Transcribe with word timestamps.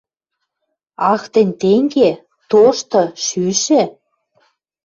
—Ах, 1.11 1.21
тӹнь 1.33 1.53
тенге? 1.61 2.09
Тошты— 2.49 3.03
шӱшӹ? 3.25 3.81